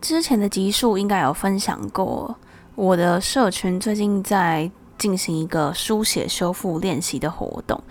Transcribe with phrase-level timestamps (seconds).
[0.00, 2.36] 之前的集数应该有分享过，
[2.74, 7.82] 我的社群最近在进行一个书写修复练习的活动。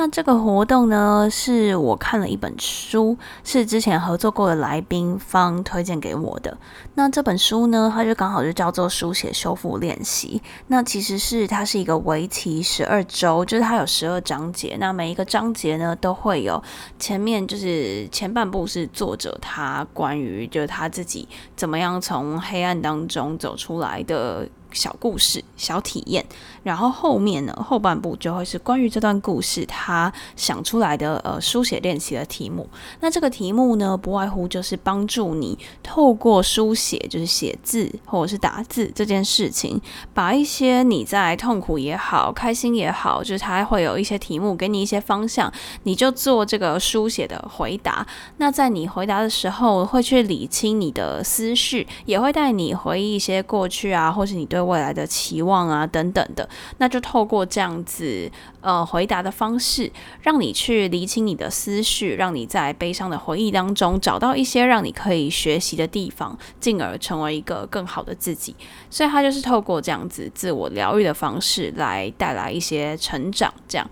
[0.00, 6.56] 那这个活动呢，是我看了一本书，是之前合作过的来宾方推荐给我的。
[6.94, 10.40] 那这本书呢，它就刚好就叫做《书写修复练习》。
[10.68, 14.74] 那其实是它是一个为期十二周，就是它有十二章节。
[14.80, 16.62] 那每一个章节呢，都会有
[16.98, 24.48] 前面就是前半部是作者他关于就是他自己怎么样从黑暗当中走出来的。
[24.72, 26.24] 小故事、小体验，
[26.62, 32.68] 然后后面呢，后半部就会是关于这段故事他想出来的呃书写练习的题目。
[33.00, 39.80] 那这个题目呢，不外乎就是帮助你透过书写，就是写字或者是打字这件事情，
[40.14, 48.06] 把一些你在痛苦也好、开心也好，就是他会有一些题目给你一些方向，你就做这个书写的回答。
[48.36, 54.59] 那在你回答的时候，会去理清你的思绪，也会带你回忆一些过去啊，或是你对。
[54.64, 58.30] 未来的期望啊，等等的，那就透过这样子
[58.60, 59.90] 呃回答的方式，
[60.22, 68.54] 让你去理清你的思绪，让你在悲伤的回忆当中找到一些让你可以学习的地方，进而成为一个更好的自己。
[68.88, 73.90] 所以，他就是透过这样子自我疗愈的方式来带来一些成长，这样。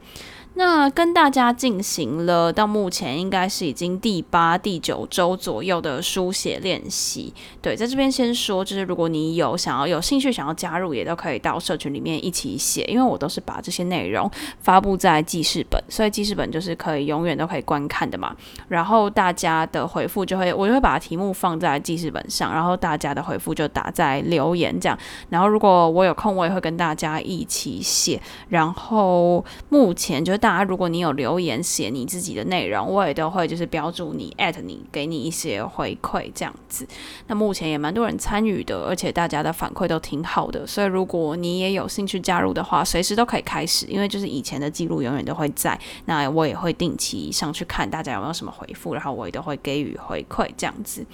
[0.58, 7.32] 那跟大家进行了到目前应该是已经第八、第九周左右的书写练习。
[7.62, 14.28] 对，在这边先说，就是如果你有想要有兴趣想要加入，也都可以到社群里面一起写，因为我都是把这些内容
[14.58, 18.34] 发布在记事本，所以记事本就是可以永远都可以观看的嘛。
[18.66, 24.98] 然后大家的回复就会，我就会把题目放在记事本上，然后大家的回复就打在留言这样。
[25.28, 28.20] 然后如果我有空，我也会跟大家一起写。
[28.48, 30.47] 然后目前就是大。
[30.48, 36.88] 那如果你有留言写你自己的内容，我也都会就是标注你艾特你，给你一些回馈这样子。
[37.26, 45.78] 那目前也蛮多人参与的，而且大家的反馈都挺好的，所以如果你也有兴趣加入的话，随时都可以开始，因为就是以前的记录永远都会在。
[46.06, 51.04] 那我也会定期上去看大家有没有什么回复，然后我也都会给予回馈这样子。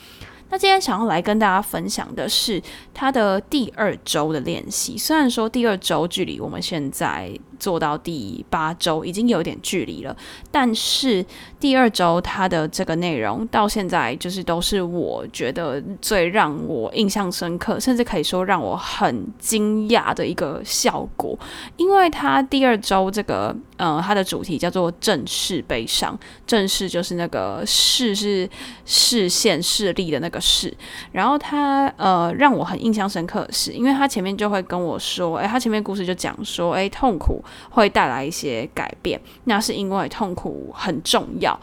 [0.50, 2.62] 那今天想要来跟大家分享的是
[2.92, 7.36] 他的第二周的练习，虽然说第二周距离我们现在。
[7.64, 10.14] 做到第八周已经有点距离了，
[10.50, 11.24] 但是
[11.58, 21.38] 第二周它的这个内容到现在就是都是我觉得最让我印象深刻，甚至可以说让我很惊讶的一个效果，
[21.78, 28.46] 因为它第二周这个呃它的主题叫做正视悲伤，正视就是那个视是
[28.84, 30.70] 视线视力的那个视，
[31.12, 37.42] 然后它呃让我很印象深刻的是，因为他前面就会跟我说，诶，他前面故事就讲说，诶，痛苦。
[37.70, 41.58] 会带来一些改变，那是因为痛苦很重要。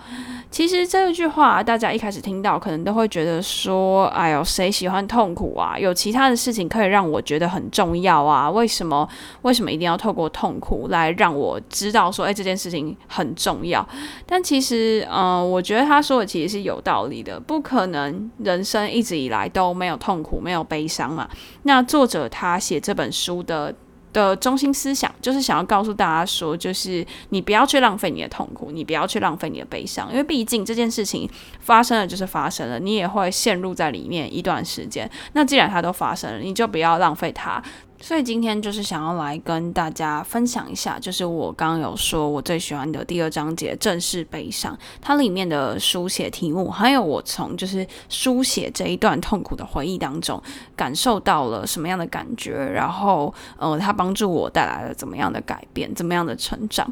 [0.49, 5.79] 其实这一句话，大家一开始听到，可能都会觉得说：“哎呦，谁喜欢痛苦啊？
[5.79, 8.51] 有其他的事情可以让我觉得很重要啊？
[8.51, 9.07] 为什么？
[9.43, 13.87] 为什么一定要透过痛苦来让我知道说，哎，这件事情很重要？”
[14.27, 17.39] 但其实，嗯、我觉得他说的其实是有道理的。
[17.39, 21.29] 不可能人生一直以来都没有痛苦、没有悲伤嘛。
[21.63, 23.73] 那作者他写这本书的。
[24.13, 31.29] 的中心思想就是想要告诉大家说，就是你不要去浪费你的痛苦，你不要去浪费你的悲伤，因为毕竟这件事情
[31.59, 35.09] 发生了就是发生了，你也会陷入在里面一段时间。
[35.33, 37.61] 那既然它都发生了，你就不要浪费它。
[38.01, 50.41] 所以今天就是想要来跟大家分享一下，就是我刚刚有说我最喜欢的第二章节“正式悲伤”，它里面的书写题目，还有我从就是书写这一段痛苦的回忆当中
[50.75, 56.91] 感受到了什么样的感觉，然后呃，它帮助我带来了怎么样的改变，怎么样的成长。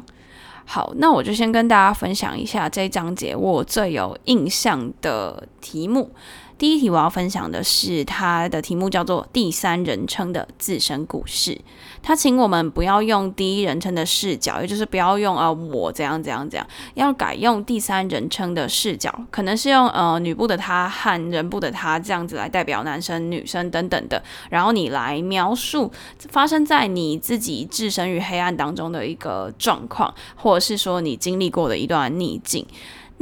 [0.64, 6.12] 好，那我就先跟大家分享一下这一章节我最有印象的题目。
[6.60, 11.58] 第一题我要分享的是，它的题目叫做“第三人称的自身故事”。
[12.04, 25.90] 他请我们不要用第一人称的视角，也就是不要用呃我怎样怎样怎样，要改用第三人称的视角，可能是用呃女部的他和人部的他这样子来代表男生、女生等等的，然后你来描述
[26.28, 32.66] 发生在你自己置身于黑暗当中的一个状况，或者是说你经历过的一段逆境。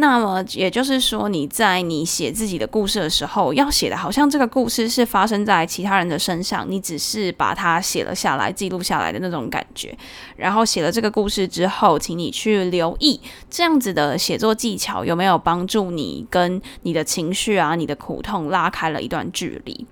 [0.01, 9.93] 那么也就是说，你在你写自己的故事的时候，要写的好像这个故事是发生在其他人的身上，你只是把它写了下来，记录下来的那种感觉。
[10.37, 19.85] 然后写了这个故事之后，请你去留意这样子的写作技巧有没有帮助你跟你的情绪啊、你的苦痛拉开了一段距离。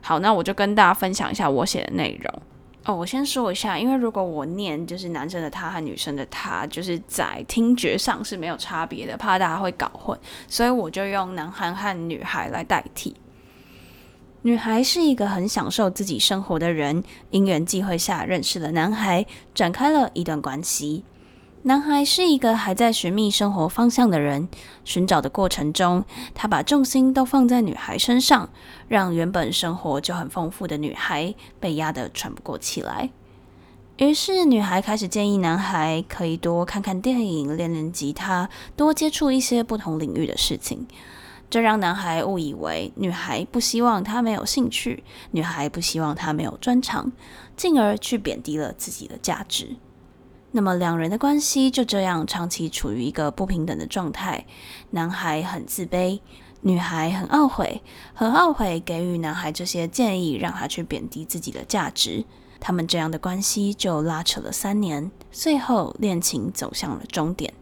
[0.00, 2.42] 好，那我就跟大家分享一下我写的内容。
[2.84, 10.18] 哦，我先说一下，因为如果我念就是男生的他和女生的他，就是在听觉上是没有差别的，怕大家会搞混，
[10.48, 13.14] 所以我就用男孩和女孩来代替。
[14.42, 19.24] 女孩是一个很享受自己生活的人，因缘际会下认识了男孩，
[19.54, 21.04] 展开了一段关系。
[21.64, 24.48] 男孩是一个还在寻觅生活方向的人，
[24.84, 26.04] 寻找的过程中，
[26.34, 28.50] 他把重心都放在女孩身上，
[28.88, 33.10] 让原本生活就很丰富的女孩被压得喘不过气来。
[33.98, 40.88] 于是，女孩开始建议男孩可以多看看电影、练练吉他，多接触一些不同领域的事情。
[41.48, 47.12] 这让男孩误以为女孩不希望他没有兴趣，女孩不希望他没有专长，
[47.56, 49.76] 进而去贬低了自己的价值。
[50.52, 54.46] 那么两人的关系就这样长期处于一个不平等的状态，
[54.90, 56.20] 男孩很自卑，
[56.60, 57.82] 女孩很懊悔，
[58.12, 62.24] 很懊悔给予男孩这些建议，让他去贬低自己的价值。
[62.60, 67.52] 他们这样的关系就拉扯了三年，最后恋情走向了终点。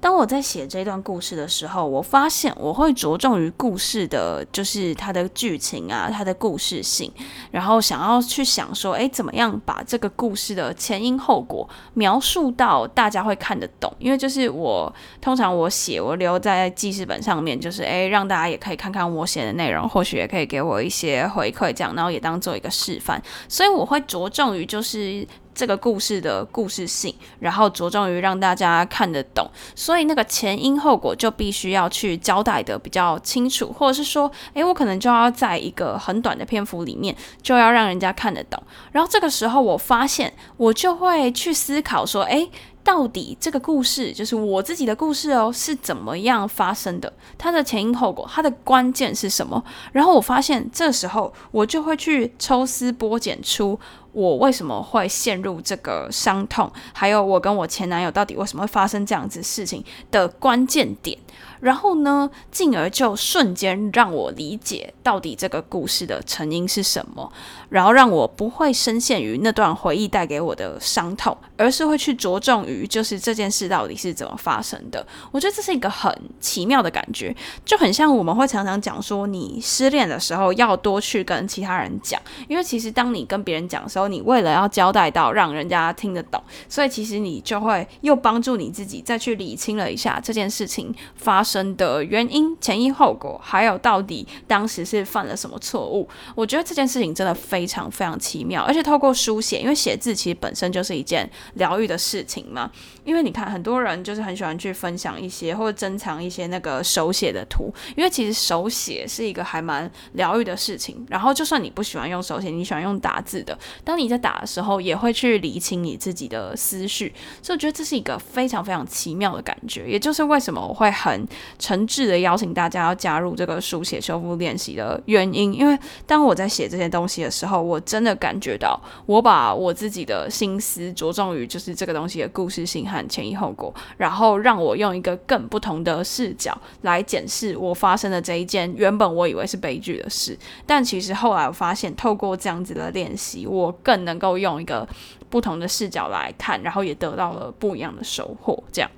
[0.00, 7.10] 当我在写这段故事的时候，我发现我会着重于故事的，就是它的剧情啊，它的故事性，
[7.50, 13.92] 然后想要去想说，诶，怎么样把这个故事的前因后果描述到大家会看得懂？
[13.98, 23.20] 因为就是我通常我写，我留在记事本上面，就是诶，让大家也可以看看我写的内容，或许也可以给我一些回馈，这样，然后也当做一个示范。
[23.48, 25.26] 所以我会着重于就是。
[25.58, 37.12] 这个故事的故事性，然后着重于让大家看得懂，所以那个前因后果就必须要去交代的比较清楚，或者是说，诶，我可能就要在一个很短的篇幅里面，
[37.42, 38.62] 就要让人家看得懂。
[38.92, 42.48] 然后这个时候，我发现我就会去思考说，诶。
[42.88, 47.12] 到底这个故事就是我自己的故事哦，是怎么样发生的？
[47.36, 49.62] 它的前因后果，它的关键是什么？
[49.92, 53.78] 然后我发现，这时候我就会去抽丝剥茧出
[54.12, 61.18] 我为什么会陷入这个伤痛，还有我跟我前男友到底为什么会发生这样子事情的关键点。
[61.60, 67.32] 然后呢，进而就瞬间让我理解到底这个故事的成因是什么，
[67.68, 75.06] 然后让我不会深陷于那段回忆带给我的伤痛，而是会去着重于就是这件事到底是怎么发生的。
[75.30, 77.34] 我觉得这是一个很奇妙的感觉，
[77.64, 96.06] 就很像我们会常常讲说，你失恋的时候要多去跟其他人讲，因为其实当你跟别人讲的时候，你为了要交代到让人家听得懂，所以其实你就会又帮助你自己再去理清了一下这件事情发生的原因、前因后果，还有到底当时是犯了什么错误？
[96.34, 102.70] 我觉得这件事情真的非常非常奇妙，而且透过书写，因为写字其实本身就是一件疗愈的事情嘛。
[103.04, 111.06] 因为你看，很多人就是很喜欢去分享一些或者珍藏一些那个手写的图，因为其实手写是一个还蛮疗愈的事情。
[111.08, 117.14] 然后，就算你不喜欢用手写，你喜欢用打字的，当你在打的时候，也会去理清你自己的思绪。
[117.42, 121.26] 所以，我觉得这是一个非常非常奇妙的感觉，也就是为什么我会很。
[121.58, 144.86] 诚挚的邀请大家要加入这个书写修复练习的原因，因为当我在写这些东西的时候，我真的感觉到我把我自己的心思着重于就是这个东西的故事性和前因后果，然后让我用一个更不同的视角来检视我发生的这一件原本我以为是悲剧的事，但其实后来我发现，透过这样子的练习，我更能够用一个
[145.28, 148.90] 不同的视角来看，然后也得到了不一样的收获，这样。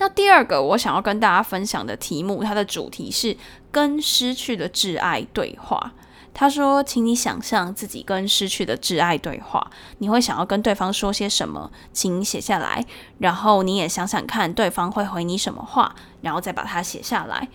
[0.00, 3.36] 那第二个我想要跟大家分享的题目，它的主题是
[3.70, 5.92] 跟失去的挚爱对话。
[6.32, 11.70] 他说：“请你想象自己跟失去的挚爱对话，你会想要跟对方说些什么？
[11.92, 12.86] 请写下来，
[13.18, 17.48] 然后你也想想看对方会回你什么话，然后再把它写下来。”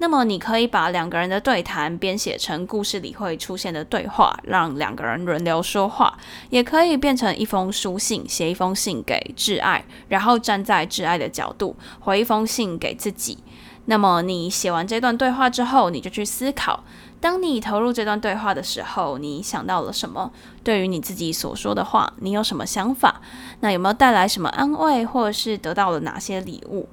[0.00, 6.10] 那么你可以把两个人的对谈编写成故事里会出现的对话，让两个人轮流说话；
[6.48, 13.44] 也可以变成一封书信，写一封信给挚爱，然后站在挚爱的角度回一封信给自己。
[13.84, 16.82] 那么你写完这段对话之后，你就去思考：
[17.20, 20.32] 当你投入这段对话的时候，你想到了什么？
[20.64, 23.20] 对于你自己所说的话，你有什么想法？
[23.60, 26.88] 那有没有带来什么安慰，或者是得到了哪些礼物？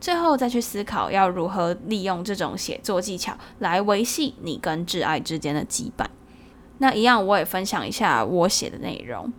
[0.00, 6.06] 最后再去思考要如何利用这种写作技巧来维系你跟挚爱之间的羁绊。
[6.78, 9.32] 那一样，我也分享一下我写的内容。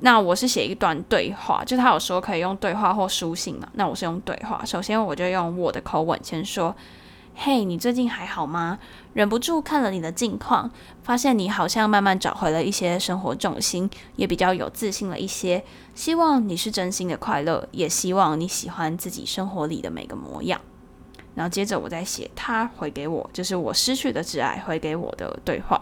[0.00, 4.62] 那我是写一段对话，就他有说可以用对话或书信嘛，那我是用对话。
[4.64, 6.74] 首先我就用我的口吻先说
[7.36, 8.78] ：“嘿，你最近还好吗？
[9.12, 10.70] 忍不住看了你的近况，
[11.02, 15.64] 发现你好像慢慢找回了一些生活重心，也比较有自信了一些。
[15.94, 20.60] 希望你是真心的快乐，也希望你喜欢自己生活里的每个模样。”
[21.34, 25.80] 然后接着我再写他回给我，就是我失去的挚爱回给我的对话。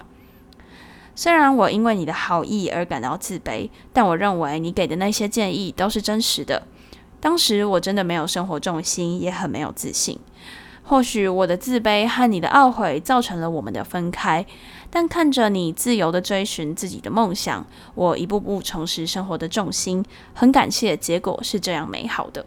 [1.15, 6.67] 虽然我因为你的好意而感到自卑，但我认为你给的那些建议都是真实的。
[7.21, 10.19] 当时我真的没有生活重心，也很没有自信。
[10.85, 14.45] 或许我的自卑和你的懊悔造成了我们的分开，
[14.91, 22.45] 但看着你自由的追寻自己的梦想，我一步步重拾生活的重心，很感谢结果是这样美好的。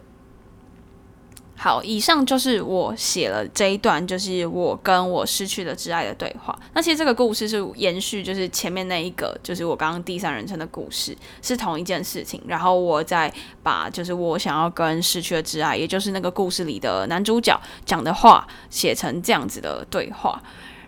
[1.58, 6.58] 好，以上就是我写了这一段，就是我跟我失去了挚爱的对话。
[6.74, 12.42] 那其实这个故事是延续，就是前面那一个，就是我刚刚第三人称的故事，是同一件事情。
[12.46, 13.34] 然后我再
[13.64, 20.42] 把就是我想要跟失去的挚爱，也就是那个故事里的男主角讲的话，写成这样子的对话。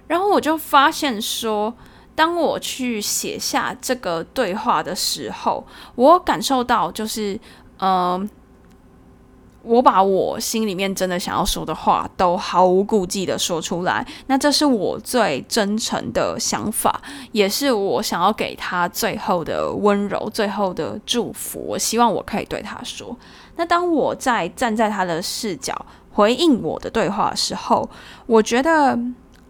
[0.07, 1.73] 然后我就发现说，
[2.13, 7.39] 当我去写下这个对话的时候，我感受到就是，
[7.79, 8.29] 嗯、
[9.63, 21.59] 我把我心里面真的想要说的话都毫无顾忌的说出来，那这是我最真诚的想法，也是我想要给他最后的温柔、最后的祝福。
[21.59, 23.15] 我希望我可以对他说。
[23.55, 27.89] 那当我在站在他的视角回应我的对话的时候，
[28.25, 28.97] 我觉得。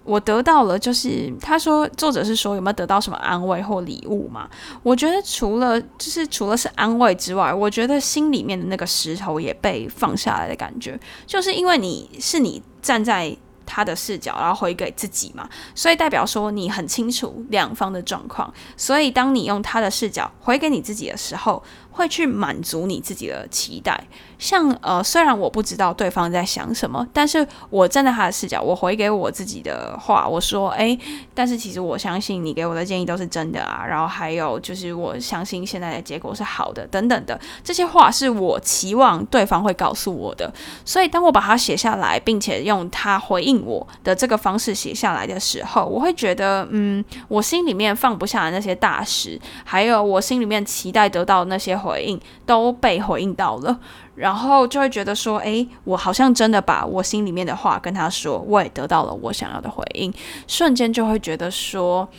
[0.08, 4.50] 我得到了，就是他说，作者是说有没有得到什么安慰或礼物嘛？
[4.82, 13.36] 我觉得除了就是除了是安慰之外，我觉得心里面的那个石头也被放下来的感觉，就是因为你是你站在
[13.66, 21.62] 他的视角，然后回给自己嘛，所以代表说你很清楚两方的状况，所以当你用他的视角回给你自己的时候，
[21.98, 24.02] 会去满足你自己的期待。
[24.40, 30.98] 像呃，虽然我不知道对方在想什么，但是我站在他的视角，我回给我自己的话，我说，诶，
[31.34, 33.84] 但是其实我相信你给我的建议都是真的啊。
[33.84, 40.54] 然后还有就是，我相信现在的结果是好的，等等的这些话是我期望对方会告诉我的。
[40.86, 53.80] 所以当我把它写下来，并且用他回应我的这个方式写下来的时候，我会觉得，嗯，我心里面放不下的那些大石，还有我心里面期待得到那些回应，都被回应到了。
[54.16, 60.14] 然后就会觉得说，诶，我好像真的把我心里面的话跟他说，我也得到了我想要的回应，
[60.48, 62.10] 瞬间就会觉得说，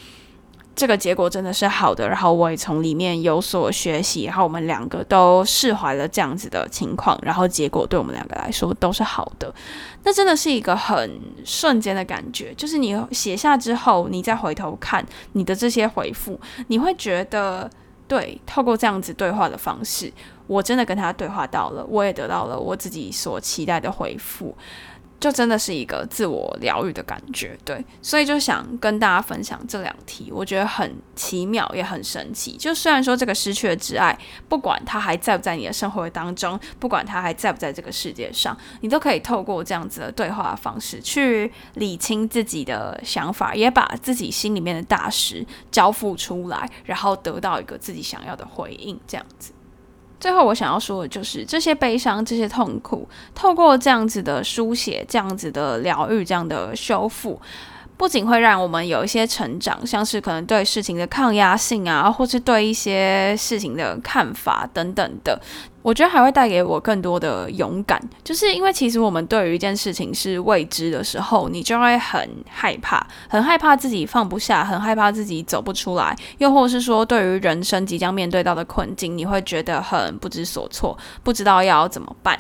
[0.77, 2.09] 这个结果真的是好的。
[2.09, 9.53] 然后我也从里面有所学习，然后我们两个都释怀了这样子的情况，然后结果对我们两个来说都是好的。
[10.05, 17.69] 那真的是一个很瞬间的感觉，就是你写下之后，你再回头看你的这些回复，你会觉得，
[18.09, 20.13] 对，透过这样子对话的方式。
[20.47, 24.57] 我真的跟他对话到了，我也得到了我自己所期待的回复，
[25.21, 32.57] 就真的是一个自我疗愈的感觉，对，所以就想跟大家分享这两题，我觉得很奇妙也很神奇。
[32.57, 34.17] 就虽然说这个失去的挚爱，
[34.49, 49.53] 不管他还在不在你的生活当中，不管他还在不在这个世界上，你都可以透过这样子的对话方式去理清自己的想法，也把自己心里面的大石交付出来，然后得到一个自己想要的回应，这样子。
[50.21, 57.41] 最后，我想要说的就是，这些悲伤、这些痛苦，透过这样子的书写、这样子的疗愈、这样的修复，
[57.99, 65.39] 不仅会让我们有一些成长，像是可能对事情的抗压性啊，或是对一些事情的看法等等的。
[65.83, 82.39] 我觉得还会带给我更多的勇敢，就是因为其实我们对于一件事情是未知的时候，你就会很害怕，很害怕自己放不下，很害怕自己走不出来，又或是说对于人生即将面对到的困境，你会觉得很不知所措，不知道要怎么办。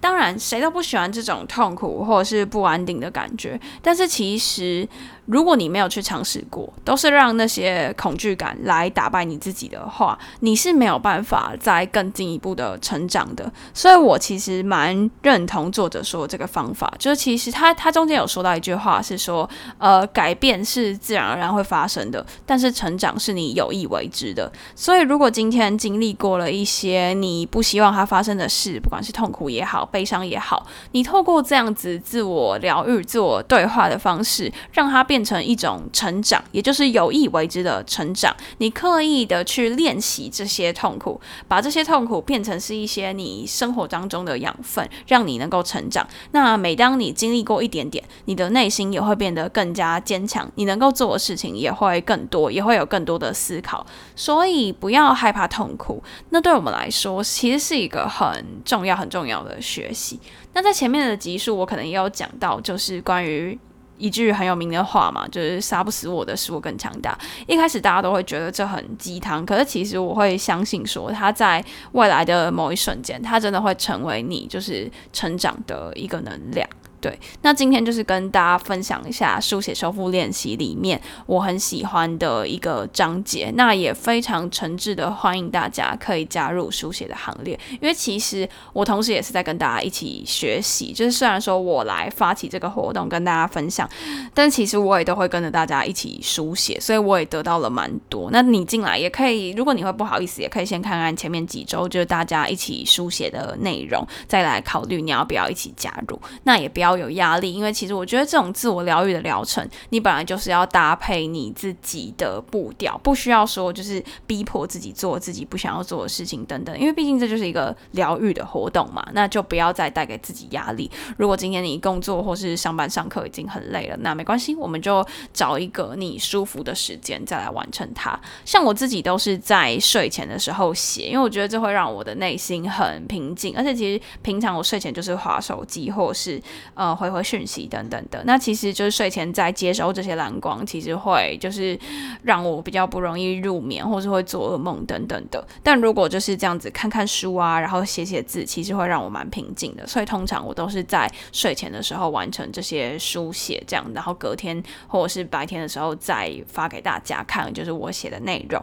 [0.00, 4.88] 当然，谁都不喜欢这种痛苦或者是不安定的感觉，但是其实
[5.28, 12.76] 如果你没有去尝试过，都是让那些恐惧感来打败你自己的话，你是没有办法再更进一步的。
[12.88, 24.50] 成长的，所以我其实蛮认同作者说的这个方法，就是其实他他中间有说到一句话是说，呃，改变是自然而然会发生的，但是成长是你有意为之的。
[24.74, 38.32] 所以如果今天经历过了一些你不希望它发生的事，不管是痛苦也好，悲伤也好，你透过这样子自我疗愈、自我对话的方式，让它变变成一种成长，也就是有意为之的成长。
[38.58, 46.06] 你刻意的去练习这些痛苦，把这些痛苦变成是一些你生活当中的养分，让你能够成长。
[46.30, 53.84] 那每当你经历过一点点，你的内心也会变得更加坚强，你能够做的事情也会更多，也会有更多的思考。
[54.14, 60.20] 所以不要害怕痛苦，那对我们来说其实是一个很重要、很重要的学习。
[60.52, 63.58] 那在前面的集数，我可能也有讲到，就是关于。
[63.98, 67.18] 一句很有名的话嘛，就是杀不死我的，使我更强大。
[67.46, 71.62] 一开始大家都会觉得这很鸡汤，可是其实我会相信说，它在
[71.92, 76.68] 未来的某一瞬间，它真的会成为你就是成长的一个能量。
[77.00, 93.88] 对，那今天就是跟大家分享一下书写修复练习里面我很喜欢的一个章节，那也非常诚挚的欢迎大家可以加入书写的行列，因为其实我同时也是在跟大家一起学习，就是虽然说我来发起这个活动跟大家分享，
[94.34, 98.28] 但其实我也都会跟着大家一起书写，所以我也得到了蛮多。
[98.32, 106.20] 那你进来也可以，如果你会不好意思，也可以先看看前面几周就是大家一起书写的内容，再来考虑你要不要一起加入。
[106.42, 106.87] 那也不要。
[106.88, 116.78] 要有压力，因为其实我觉得这种自我疗愈的疗程，你本来就是要搭配你自己的步调，不需要说就是逼迫自己做自己不想要做的事情等等。
[116.78, 120.90] 因为毕竟这就是一个疗愈的活动嘛，那就不要再带给自己压力。
[121.18, 128.18] 如果今天你工作或是上班上课已经很累了，那没关系，我们就找一个你舒服的时间再来完成它。
[128.46, 136.40] 像我自己都是在睡前的时候写，因为我觉得这会让我的内心很平静，而且其实平常我睡前就是划手机或是。
[136.78, 141.76] 呃，回回讯息等等的，那其实就是睡前在接收这些蓝光，其实会就是
[142.22, 145.44] 让我比较不容易入眠，或是会做噩梦等等的。
[145.60, 149.84] 但如果就是这样子看看书啊，然后写写字，其实会让我蛮平静的。
[149.88, 158.62] 所以通常我都是在睡前的时候完成这些书写，这样，然后隔天或者是白天的时候再发给大家看，就是我写的内容。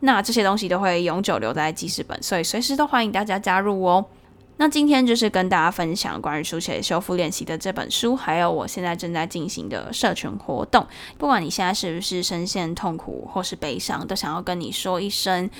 [0.00, 4.04] 那这些东西都会永久留在记事本，所以随时都欢迎大家加入哦。
[4.56, 10.86] 那今天就是跟大家分享关于书写修复练习的这本书，还有我现在正在进行的社群活动。
[11.18, 15.50] 不管你现在是不是深陷痛苦或是悲伤，都想要跟你说一声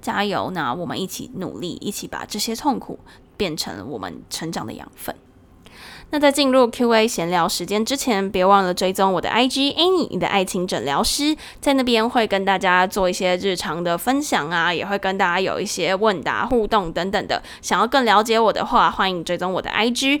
[0.00, 0.50] 加油。
[0.52, 2.98] 那我们一起努力，一起把这些痛苦
[3.36, 5.14] 变成我们成长的养分。
[6.14, 17.42] 那在进入 Q&A 闲聊时间之前，别忘了追踪我的 IG Annie，你的爱情诊疗师，在那边会跟大家做一些日常的分享啊，也会跟大家有一些问答互动等等的。
[17.60, 20.20] 想要更了解我的话，欢迎追踪我的 IG。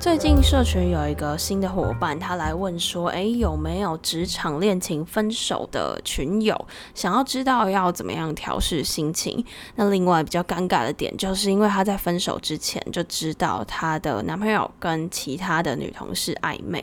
[0.00, 6.58] 最近社群有一个新的伙伴，他来问说：“诶，有没有职场恋情分手的群友？
[6.94, 9.44] 想要知道要怎么样调试心情？
[9.74, 16.82] 那另外比较尴尬的点，就是因为他在分手之前就知道他的男朋友跟其他的女同事暧昧。”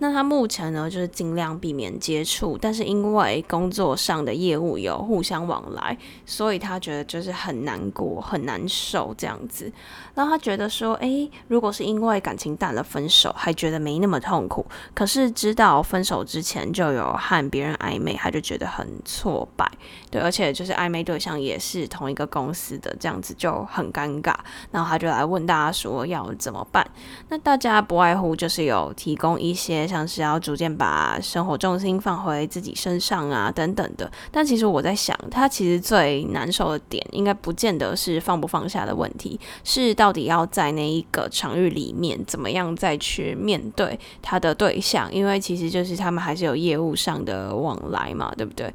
[0.00, 9.72] 那他目前呢，就是尽量避免接触，但是因为工作上的业务有互相往来，所以他觉得就是很难过、很难受这样子。
[10.14, 14.64] 然后他觉得说，诶，如果是因为感情淡了分手，还觉得没那么痛苦。
[14.94, 19.68] 可是知道分手之前就有和别人暧昧，他就觉得很挫败。
[20.12, 24.32] 对，而且就是暧昧对象也是同一个公司的，这样子就很尴尬。
[24.70, 26.88] 然后他就来问大家说要怎么办？
[27.30, 29.87] 那大家不外乎就是有提供一些。
[29.88, 34.10] 像是要逐渐把生活重心放回自己身上啊，等等的。
[34.30, 45.12] 但其实我在想，他其实最难受的点，应该不见得是放不放下的问题，是到底要在那一个场域里面，怎么样再去面对他的对象？
[45.12, 48.70] 因为其实就是他们还是有业务上的往来嘛，对不对？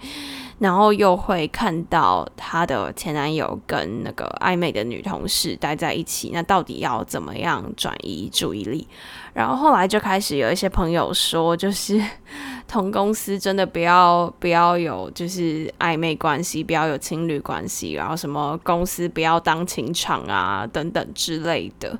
[0.63, 8.87] 然后又会看到她的前男友跟那个暧昧的女同事待在一起，那到底要怎么样转移注意力？
[9.33, 12.01] 然后后来就开始有一些朋友说，就是
[12.65, 21.99] 同公司真的不要不要有就是暧昧关系，不要有情侣关系，然后什么公司不要当情场啊等等之类的。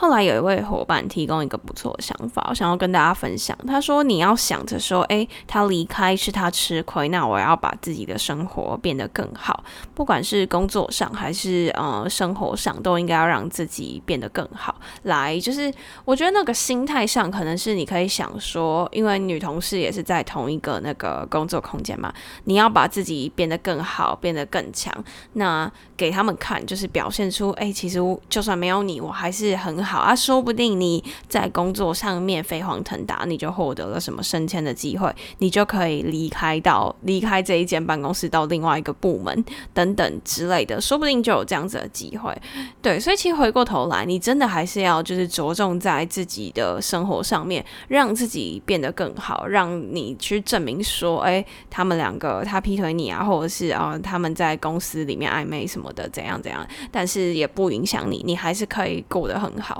[0.00, 3.54] 后来有一位伙伴提供一个不错的想法，我想要跟大家分享。
[3.66, 9.62] 他说：“你要想着说，诶，他离开是他吃亏，那我要把自己的生活变得更好，
[9.94, 14.74] 不管是工作上还是呃生活上，都应该要让自己变得更好。
[15.02, 15.70] 来，就是
[16.06, 22.10] 我觉得那个心态上，可能是你可以想说，因为女同事也是在同一个那个工作空间嘛，
[22.44, 24.90] 你要把自己变得更好，变得更强，
[25.34, 27.98] 那给他们看，就是表现出，诶，其实
[28.30, 30.14] 就算没有你，我还是很好好啊。
[30.20, 42.36] 说不定你在工作上面飞黄腾达，你就获得了什么升迁的机会，你就可以离开到离开这一间办公室到另外一个部门等等之类的，说不定就有这样子的机会。
[42.82, 59.79] 对，所以其实回过头来，你真的还是要就是着重在自己的生活上面，让自己变得更好，让你去证明说，哎，他们两个他劈腿你啊，或者是啊、他们在公司里面暧昧什么的，怎样怎样，但是也不影响你，你还是可以过得很好。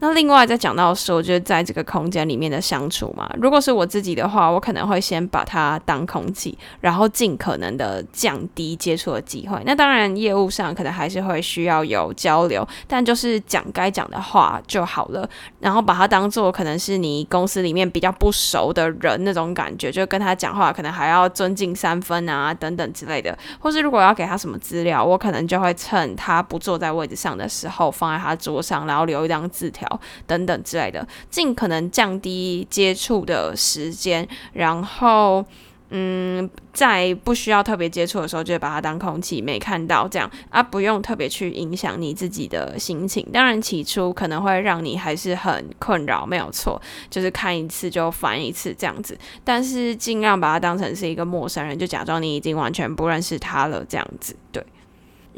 [0.00, 3.28] 那另外再讲到说，就是在这个空间里面的相处嘛。
[3.40, 9.60] 如果是我自己的话，我可能会先把它当空气，然后尽可能的降低接触的机会。
[9.66, 15.28] 那当然，业务上可能还是会需要有交流，但就是讲该讲的话就好了。
[15.58, 23.36] 然后把它当做可能是你公司里面比较不熟的人那种感觉，就跟他讲话可能还要尊敬三分啊等等之类的。
[23.58, 29.87] 或是如果要给他什么资料，我可能就会趁他不坐在位置上的时候，放在他桌上，然后留一张字条。
[30.26, 35.44] 等等之类的，尽可能降低接触的时间，然后，
[35.90, 43.26] 嗯，在不需要特别接触的时候，就把它当空气，没看到这样啊，不用特别去影响你自己的心情。
[43.32, 49.16] 当然，起初可能会让你还是很困扰，没有错，就是看一次就烦一次这样子。
[49.42, 54.62] 但是尽量把它当成是一个陌生人，就假装你已经完全不认识他了，这样子，对。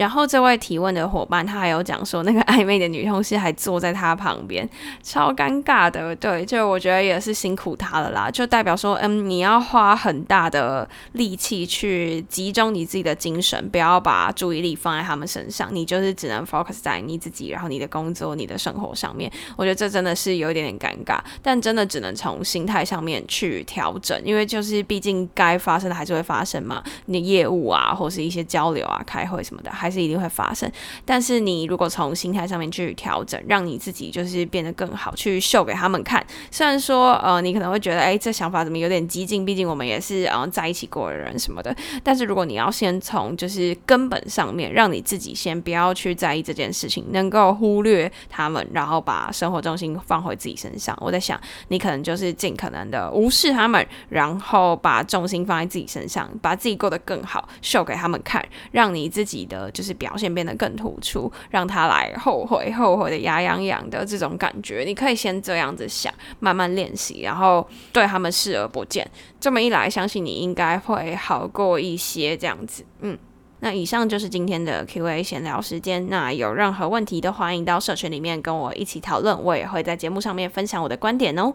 [0.01, 4.67] 然后这位提问的伙伴，他还有讲说，那个暧昧的女同事还坐在他旁边，
[5.03, 6.17] 超尴尬的。
[6.17, 8.31] 对，就我觉得也是辛苦他了啦。
[8.31, 19.31] 就代表说，嗯，你要花很大的力气去集中你自己的精神，不要把注意力放在他们身上，你就是只能 focus 在你自己，然后你的工作、你的生活上面。
[19.59, 30.71] 我觉得这真的是有一点点尴尬，但真的只能从心态上面去调整，因为就是毕竟该发生的还是会发生嘛，你业务啊，或是一些交流啊、开会什么的，还是一定会发生，
[31.05, 36.25] 但是你如果从心态上面去调整，让你自己就是变得更好，去秀给他们看。
[36.51, 39.45] 虽然说，呃，你可能会觉得，哎，这想法怎么有点激进？
[39.45, 41.75] 毕竟我们也是，嗯、呃，在一起过的人什么的。
[42.03, 50.97] 但是如果你要先从就是根本上面，让你自己先不要去在意这件事情，能够忽略他们，然后把生活重心放回自己身上。
[51.01, 69.09] 我在想，你可能就是尽可能的无视他们，然后把重心放在自己身上，把自己过得更好，秀给他们看，让你自己的就是表现变得更突出，让他来后悔，后悔的牙痒痒的这种感觉，你可以先这样子想，慢慢练习，然后对他们视而不见。
[69.39, 72.37] 这么一来，相信你应该会好过一些。
[72.37, 73.19] 这样子，嗯，
[73.61, 76.09] 那以上就是今天的 Q&A 闲聊时间。
[76.09, 81.55] 那有任何问题都欢迎到社群里面跟我一起讨论，我也会在节目上面分享我的观点哦。